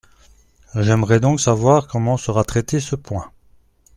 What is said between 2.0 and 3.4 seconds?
sera traité ce point.